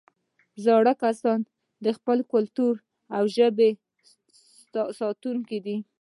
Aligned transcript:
زاړه 0.65 0.93
کسان 1.03 1.39
د 1.85 1.87
خپل 1.97 2.17
کلتور 2.33 2.73
او 3.15 3.23
ژبې 3.35 3.69
ساتونکي 4.99 5.59
دي 5.65 5.77